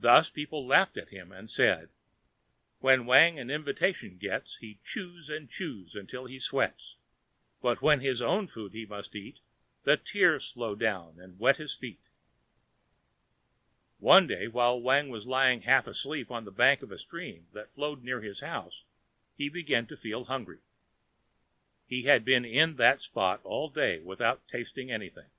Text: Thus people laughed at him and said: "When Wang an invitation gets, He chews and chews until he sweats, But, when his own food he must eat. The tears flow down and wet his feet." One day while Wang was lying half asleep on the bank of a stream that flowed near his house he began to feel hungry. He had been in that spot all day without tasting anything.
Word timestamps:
Thus 0.00 0.28
people 0.28 0.66
laughed 0.66 0.96
at 0.96 1.10
him 1.10 1.30
and 1.30 1.48
said: 1.48 1.90
"When 2.80 3.06
Wang 3.06 3.38
an 3.38 3.48
invitation 3.48 4.18
gets, 4.18 4.56
He 4.56 4.80
chews 4.82 5.30
and 5.30 5.48
chews 5.48 5.94
until 5.94 6.24
he 6.26 6.40
sweats, 6.40 6.96
But, 7.60 7.80
when 7.80 8.00
his 8.00 8.20
own 8.20 8.48
food 8.48 8.72
he 8.72 8.84
must 8.84 9.14
eat. 9.14 9.38
The 9.84 9.96
tears 9.96 10.50
flow 10.50 10.74
down 10.74 11.20
and 11.20 11.38
wet 11.38 11.58
his 11.58 11.76
feet." 11.76 12.00
One 13.98 14.26
day 14.26 14.48
while 14.48 14.80
Wang 14.82 15.10
was 15.10 15.28
lying 15.28 15.62
half 15.62 15.86
asleep 15.86 16.28
on 16.32 16.44
the 16.44 16.50
bank 16.50 16.82
of 16.82 16.90
a 16.90 16.98
stream 16.98 17.46
that 17.52 17.70
flowed 17.70 18.02
near 18.02 18.20
his 18.20 18.40
house 18.40 18.82
he 19.36 19.48
began 19.48 19.86
to 19.86 19.96
feel 19.96 20.24
hungry. 20.24 20.58
He 21.86 22.02
had 22.06 22.24
been 22.24 22.44
in 22.44 22.74
that 22.78 23.00
spot 23.00 23.40
all 23.44 23.68
day 23.68 24.00
without 24.00 24.48
tasting 24.48 24.90
anything. 24.90 25.30